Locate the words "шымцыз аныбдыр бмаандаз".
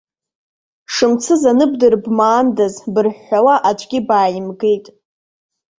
0.93-2.75